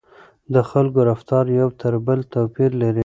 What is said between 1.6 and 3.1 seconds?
تر بل توپیر لري.